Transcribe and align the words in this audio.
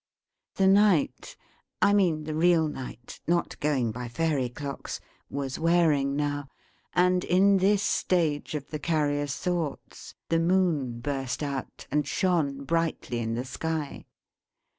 The 0.55 0.65
night 0.65 1.37
I 1.79 1.93
mean 1.93 2.23
the 2.23 2.33
real 2.33 2.67
night: 2.67 3.21
not 3.27 3.59
going 3.59 3.91
by 3.91 4.07
Fairy 4.07 4.49
clocks 4.49 4.99
was 5.29 5.59
wearing 5.59 6.15
now; 6.15 6.47
and 6.93 7.23
in 7.23 7.57
this 7.57 7.83
stage 7.83 8.55
of 8.55 8.69
the 8.71 8.79
Carrier's 8.79 9.35
thoughts, 9.35 10.15
the 10.29 10.39
moon 10.39 11.01
burst 11.01 11.43
out, 11.43 11.85
and 11.91 12.07
shone 12.07 12.63
brightly 12.63 13.19
in 13.19 13.35
the 13.35 13.45
sky. 13.45 14.07